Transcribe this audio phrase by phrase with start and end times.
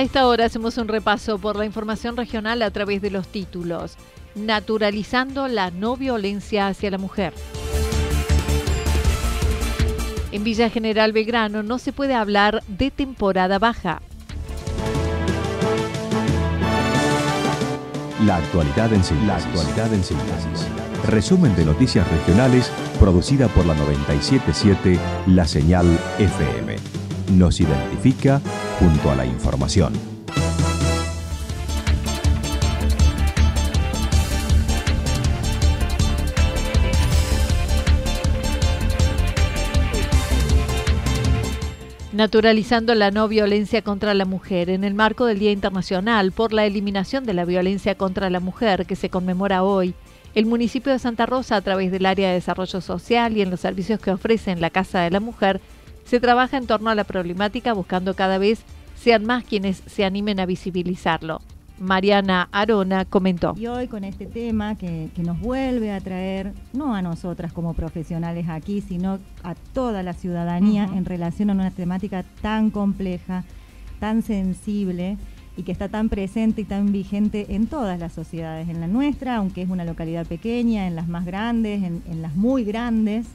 [0.00, 3.98] A esta hora hacemos un repaso por la información regional a través de los títulos.
[4.34, 7.34] Naturalizando la no violencia hacia la mujer.
[10.32, 14.00] En Villa General Belgrano no se puede hablar de temporada baja.
[18.24, 19.28] La actualidad en síntesis.
[19.28, 20.66] La actualidad en síntesis.
[21.08, 25.86] Resumen de noticias regionales producida por la 977 La Señal
[26.18, 26.76] FM.
[27.36, 28.40] Nos identifica
[28.80, 29.92] junto a la información.
[42.12, 46.66] naturalizando la no violencia contra la mujer en el marco del Día Internacional por la
[46.66, 49.94] Eliminación de la Violencia contra la Mujer que se conmemora hoy.
[50.34, 53.60] El municipio de Santa Rosa, a través del área de desarrollo social y en los
[53.60, 55.62] servicios que ofrece en la Casa de la Mujer,
[56.04, 58.64] se trabaja en torno a la problemática buscando cada vez
[59.00, 61.40] sean más quienes se animen a visibilizarlo.
[61.78, 63.54] Mariana Arona comentó.
[63.56, 68.50] Y hoy con este tema que, nos vuelve a traer, no a nosotras como profesionales
[68.50, 73.44] aquí, sino a toda la ciudadanía en relación a una temática tan compleja,
[73.98, 75.16] tan sensible
[75.56, 79.36] y que está tan presente y tan vigente en todas las sociedades, en la nuestra,
[79.36, 83.26] aunque es una localidad pequeña, en las más grandes, en, las muy grandes.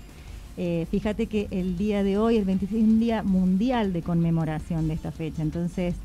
[0.57, 4.87] Eh, fíjate que el día de hoy, el 26, es un día mundial de conmemoración
[4.87, 5.41] de esta fecha.
[5.41, 5.95] Entonces,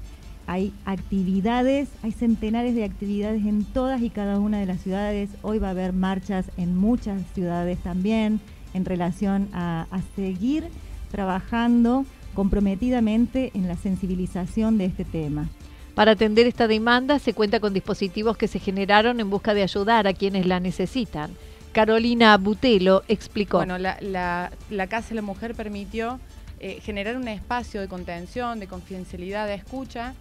[0.47, 5.31] hay actividades, hay centenares de actividades en todas y cada una de las ciudades.
[5.43, 8.41] Hoy va a haber marchas en muchas ciudades también
[8.75, 10.65] en relación a, seguir
[11.11, 15.49] trabajando comprometidamente en la sensibilización de este tema.
[15.95, 20.07] Para atender esta demanda se cuenta con dispositivos que se generaron en busca de ayudar
[20.07, 21.31] a quienes la necesitan.
[21.73, 23.59] Carolina Butelo explicó.
[23.59, 24.51] Bueno, la,
[24.89, 26.21] Casa de la Mujer permitió
[26.59, 30.15] eh, generar un espacio de contención, de confidencialidad, de escucha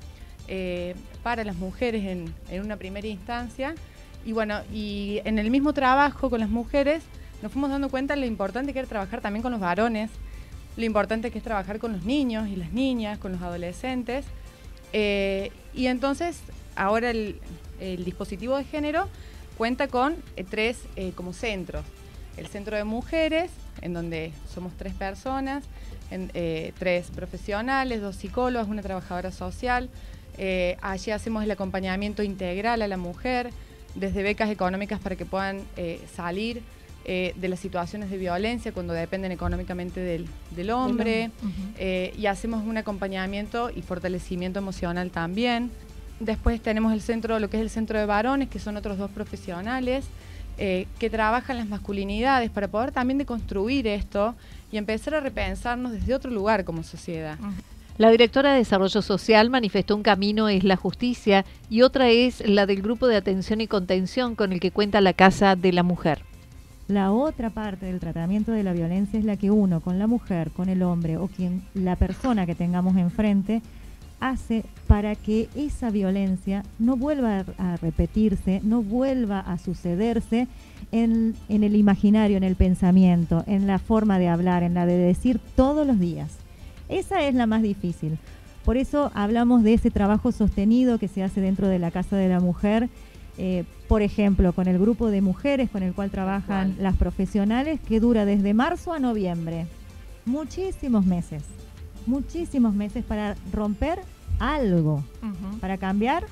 [0.47, 2.33] eh, para las mujeres en,
[2.63, 3.75] una primera instancia.
[4.25, 7.03] Y bueno, y en el mismo trabajo con las mujeres
[7.41, 10.09] nos fuimos dando cuenta de lo importante que era trabajar también con los varones,
[10.75, 14.25] lo importante que es trabajar con los niños y las niñas, con los adolescentes.
[14.91, 16.41] Eh, y entonces
[16.75, 17.39] ahora el,
[17.79, 19.07] dispositivo de género
[19.59, 20.79] cuenta con eh, tres
[21.13, 21.85] como centros.
[22.37, 25.65] El centro de mujeres, en donde somos tres personas,
[26.09, 29.89] tres profesionales, dos psicólogos, una trabajadora social,
[30.41, 33.49] eh, allí hacemos el acompañamiento integral a la mujer,
[33.95, 36.61] desde becas económicas para que puedan eh, salir
[37.03, 41.31] eh, de las situaciones de violencia cuando dependen económicamente del, hombre.
[41.77, 45.71] y hacemos un acompañamiento y fortalecimiento emocional también.
[46.19, 49.11] Después tenemos el centro, lo que es el centro de varones, que son otros dos
[49.11, 50.05] profesionales.
[50.57, 54.35] que trabajan las masculinidades para poder también deconstruir esto
[54.73, 57.37] y empezar a repensarnos desde otro lugar como sociedad.
[57.97, 62.65] La directora de Desarrollo Social manifestó un camino es la justicia y otra es la
[62.65, 66.23] del grupo de atención y contención con el que cuenta la Casa de la Mujer.
[66.87, 70.49] La otra parte del tratamiento de la violencia es la que uno con la mujer,
[70.51, 73.61] con el hombre o quien la persona que tengamos enfrente
[74.19, 80.47] hace para que esa violencia no vuelva a repetirse, no vuelva a sucederse
[80.91, 84.97] en, en el imaginario, en el pensamiento, en la forma de hablar, en la de
[84.97, 86.31] decir todos los días.
[86.89, 88.17] Esa es la más difícil.
[88.65, 92.29] Por eso hablamos de ese trabajo sostenido que se hace dentro de la Casa de
[92.29, 92.89] la Mujer,
[93.37, 97.99] eh, por ejemplo, con el grupo de mujeres con el cual trabajan las profesionales, que
[97.99, 99.65] dura desde marzo a noviembre.
[100.25, 101.43] Muchísimos meses,
[102.09, 103.99] muchísimos meses para romper
[104.39, 105.03] algo,
[105.61, 106.25] para cambiar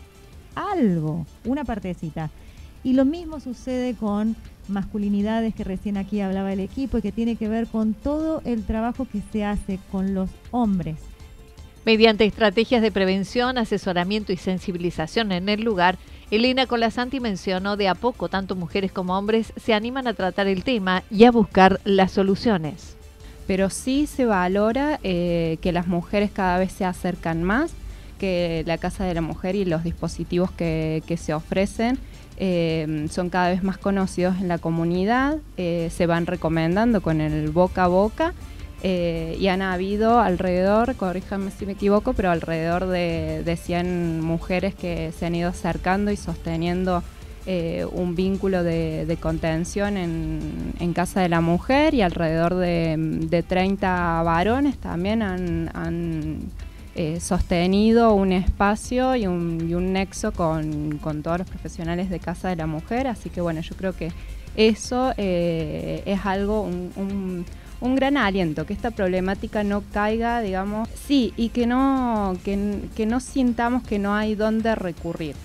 [0.55, 2.31] algo, una partecita.
[2.83, 4.35] Y lo mismo sucede con
[4.67, 8.65] masculinidades que recién aquí hablaba el equipo y que tiene que ver con todo el
[8.65, 10.97] trabajo que se hace con los hombres.
[11.85, 15.97] Mediante estrategias de prevención, asesoramiento y sensibilización en el lugar,
[16.31, 20.65] Elena Colasanti mencionó de a poco tanto mujeres como hombres se animan a tratar el
[20.65, 22.96] tema y a buscar las soluciones.
[23.47, 27.71] Pero sí se valora eh, que las mujeres cada vez se acercan más,
[28.19, 31.97] que la Casa de la Mujer y los dispositivos que, se ofrecen
[32.37, 37.49] eh, son cada vez más conocidos en la comunidad, eh, se van recomendando con el
[37.49, 38.33] boca a boca
[38.83, 45.11] y han habido alrededor, corríjame si me equivoco, pero alrededor de, de 100 mujeres que
[45.17, 47.03] se han ido acercando y sosteniendo
[47.47, 54.77] eh, un vínculo de, contención en, Casa de la Mujer y alrededor de, 30 varones
[54.77, 56.39] también han,
[56.95, 62.67] eh, sostenido un espacio y un, nexo con, todos los profesionales de Casa de la
[62.67, 63.07] Mujer.
[63.07, 64.11] Así que bueno, yo creo que
[64.55, 67.45] eso es algo, un
[67.79, 73.19] un gran aliento, que esta problemática no caiga, digamos, sí, y que no, que, no
[73.19, 75.35] sintamos que no hay dónde recurrir.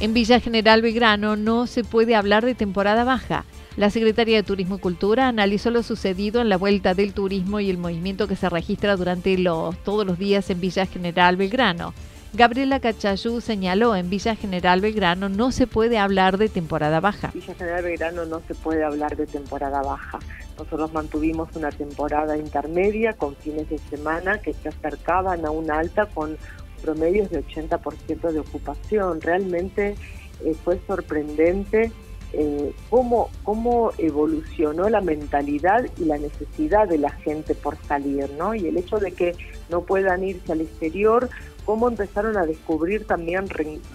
[0.00, 3.44] En Villa General Belgrano no se puede hablar de temporada baja.
[3.76, 7.68] La Secretaría de Turismo y Cultura analizó lo sucedido en la vuelta del turismo y
[7.68, 11.94] el movimiento que se registra durante los, todos los días en Villa General Belgrano.
[12.34, 17.30] Gabriela Cachayú señaló en Villa General Belgrano no se puede hablar de temporada baja.
[17.32, 20.18] Villa General Belgrano no se puede hablar de temporada baja.
[20.58, 26.04] Nosotros mantuvimos una temporada intermedia con fines de semana que se acercaban a una alta
[26.06, 26.36] con
[26.82, 29.22] promedios de 80% de ocupación.
[29.22, 29.96] Realmente
[30.44, 31.90] eh, fue sorprendente
[32.34, 38.54] eh, cómo, cómo evolucionó la mentalidad y la necesidad de la gente por salir, ¿no?
[38.54, 39.34] Y el hecho de que
[39.70, 41.30] no puedan irse al exterior,
[41.68, 43.46] cómo empezaron a descubrir también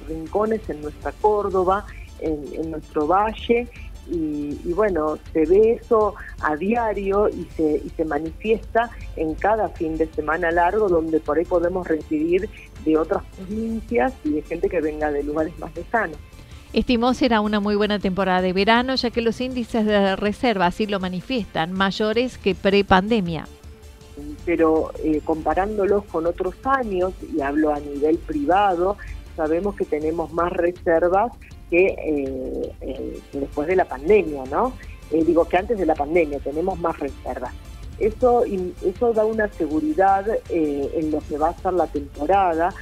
[0.08, 1.88] rincones en nuestra Córdoba,
[2.20, 3.68] en, nuestro valle,
[4.12, 9.98] y, bueno, se ve eso a diario y se, y se manifiesta en cada fin
[9.98, 12.48] de semana largo, donde por ahí podemos recibir
[12.86, 16.18] de otras provincias y de gente que venga de lugares más lejanos.
[16.74, 20.86] Estimó será una muy buena temporada de verano, ya que los índices de reserva así
[20.86, 23.48] lo manifiestan, mayores que pre-pandemia.
[24.46, 28.98] Pero eh, comparándolos con otros años, y hablo a nivel privado,
[29.36, 31.32] sabemos que tenemos más reservas
[31.70, 34.74] que, eh, eh, después de la pandemia, ¿no?
[35.12, 37.54] digo que antes de la pandemia tenemos más reservas.
[38.00, 38.44] Eso,
[38.84, 42.74] eso da una seguridad en lo que va a ser la temporada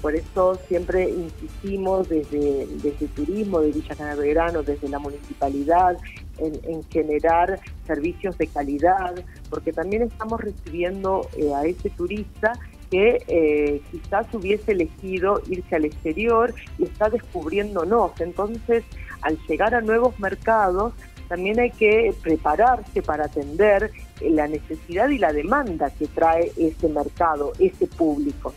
[0.00, 5.98] por eso siempre insistimos desde, desde turismo, de Villa Cana Verano, desde la municipalidad,
[6.38, 9.14] en, generar servicios de calidad,
[9.50, 12.52] porque también estamos recibiendo eh, a ese turista
[12.90, 18.12] que eh, quizás hubiese elegido irse al exterior y está descubriéndonos.
[18.20, 18.84] Entonces,
[19.22, 20.92] al llegar a nuevos mercados,
[21.28, 27.52] también hay que prepararse para atender la necesidad y la demanda que trae ese mercado,
[27.58, 28.52] ese público.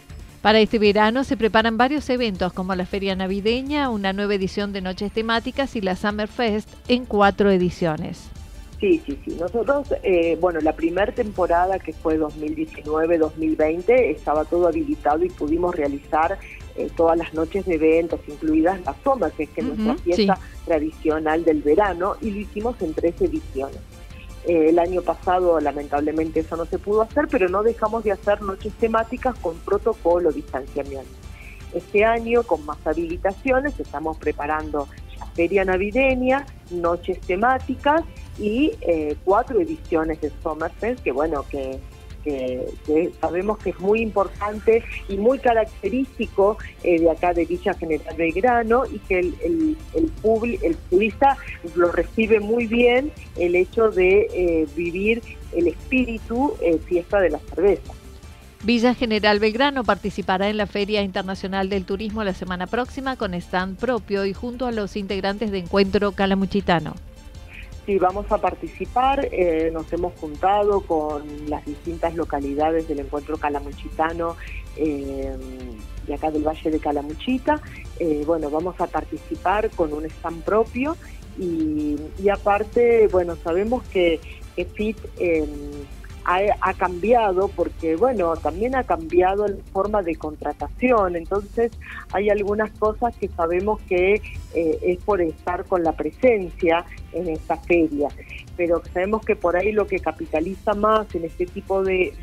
[0.48, 4.80] Para este verano se preparan varios eventos como la Feria Navideña, una nueva edición de
[4.80, 8.30] Noches Temáticas y la Summer Fest en cuatro ediciones.
[8.80, 9.36] Sí, sí, sí.
[9.38, 16.40] Nosotros, eh, bueno, la primera temporada que fue 2019-2020 estaba todo habilitado y pudimos realizar
[16.78, 21.44] eh, todas las noches de eventos, incluidas la Soma, que es que nuestra fiesta tradicional
[21.44, 23.80] del verano, y lo hicimos en tres ediciones.
[24.48, 28.42] Eh, el año pasado lamentablemente eso no se pudo hacer, pero no dejamos de hacer
[28.42, 31.12] noches temáticas con protocolo, distanciamiento.
[31.74, 34.88] Este año, con más habilitaciones, estamos preparando
[35.20, 38.04] la feria navideña, noches temáticas
[38.40, 41.82] y eh, cuatro ediciones de Summerfest, que bueno, que
[42.86, 48.16] que, sabemos que es muy importante y muy característico eh, de acá de Villa General
[48.18, 49.78] Belgrano y que el, el,
[50.64, 51.38] el, turista
[51.76, 55.22] lo recibe muy bien el hecho de eh, vivir
[55.54, 57.94] el espíritu eh, fiesta de la cerveza.
[58.64, 63.78] Villa General Belgrano participará en la Feria Internacional del Turismo la semana próxima con stand
[63.78, 66.96] propio y junto a los integrantes de Encuentro Calamuchitano.
[67.88, 69.30] Sí, vamos a participar.
[69.32, 74.36] Eh, nos hemos juntado con las distintas localidades del encuentro calamuchitano
[74.76, 75.34] eh,
[76.06, 77.62] de acá del Valle de Calamuchita.
[77.98, 80.98] Eh, bueno, vamos a participar con un stand propio
[81.40, 84.20] y, aparte, bueno, sabemos que,
[84.58, 84.66] que
[86.30, 91.16] Ha, cambiado porque, bueno, también ha cambiado la forma de contratación.
[91.16, 91.72] Entonces,
[92.12, 94.16] hay algunas cosas que sabemos que
[94.54, 98.10] eh, es por estar con la presencia en esta feria
[98.58, 102.14] pero sabemos que por ahí lo que capitaliza más en este tipo de,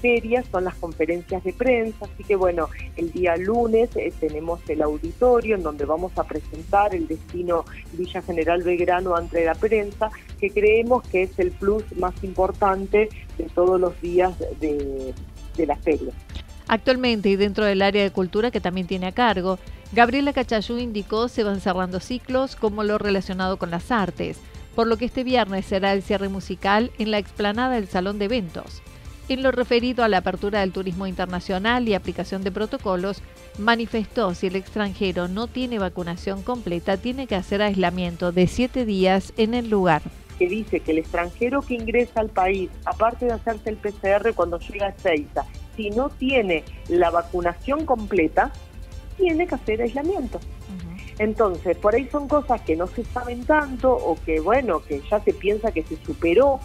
[0.00, 4.80] ferias son las conferencias de prensa, así que bueno, el día lunes eh, tenemos el
[4.80, 10.50] auditorio en donde vamos a presentar el destino Villa General Belgrano ante la prensa, que
[10.50, 15.12] creemos que es el plus más importante de todos los días de,
[15.56, 16.12] de la feria.
[16.68, 19.58] Actualmente y dentro del área de cultura que también tiene a cargo,
[19.92, 24.40] Gabriela Cachayú indicó se van cerrando ciclos como lo relacionado con las artes
[24.76, 28.26] por lo que este viernes será el cierre musical en la explanada del Salón de
[28.26, 28.82] Eventos.
[29.28, 33.22] En lo referido a la apertura del turismo internacional y aplicación de protocolos,
[33.58, 39.32] manifestó si el extranjero no tiene vacunación completa, tiene que hacer aislamiento de siete días
[39.38, 40.02] en el lugar.
[40.38, 44.60] Que dice que el extranjero que ingresa al país, aparte de hacerse el PCR cuando
[44.60, 48.52] llega a Seiza, si no tiene la vacunación completa,
[49.16, 50.38] tiene que hacer aislamiento.
[51.18, 55.20] Entonces, por ahí son cosas que no se saben tanto o que, bueno, que ya
[55.20, 56.60] se piensa que se superó,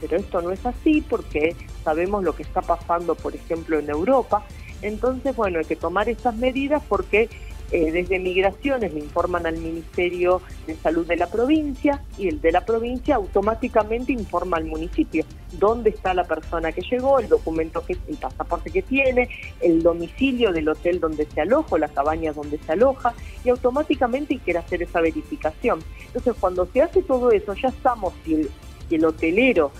[0.00, 4.44] pero esto no es así porque sabemos lo que está pasando, por ejemplo, en Europa.
[4.82, 7.30] Entonces, bueno, hay que tomar estas medidas porque
[7.72, 12.52] eh, desde Migraciones le informan al Ministerio de Salud de la provincia y el de
[12.52, 17.96] la provincia automáticamente informa al municipio dónde está la persona que llegó, el documento que
[18.08, 19.28] el pasaporte que tiene,
[19.60, 24.56] el domicilio del hotel donde se aloja, la cabaña donde se aloja y automáticamente que
[24.56, 25.80] hacer esa verificación.
[26.06, 28.48] Entonces, cuando se hace todo eso, ya estamos si
[28.90, 29.70] el, hotelero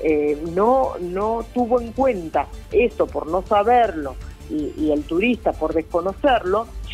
[0.00, 4.14] eh, no no tuvo en cuenta eso por no saberlo
[4.50, 6.66] y, el turista por desconocerlo,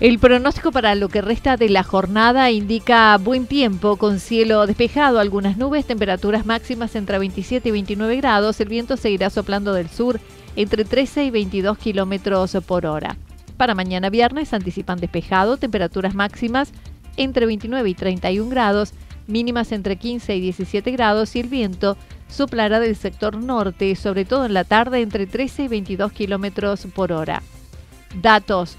[0.00, 5.18] El pronóstico para lo que resta de la jornada indica buen tiempo con cielo despejado,
[5.18, 8.60] algunas nubes, temperaturas máximas entre 27 y 29 grados.
[8.60, 10.20] El viento seguirá soplando del sur
[10.54, 13.16] entre 13 y 22 kilómetros por hora.
[13.56, 16.70] Para mañana viernes anticipan despejado, temperaturas máximas
[17.16, 18.92] entre 29 y 31 grados,
[19.26, 21.96] mínimas entre 15 y 17 grados y el viento
[22.28, 27.10] soplará del sector norte, sobre todo en la tarde entre 13 y 22 kilómetros por
[27.10, 27.42] hora.
[28.22, 28.78] Datos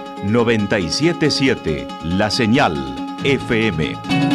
[0.23, 2.75] 977 La Señal
[3.23, 4.30] FM.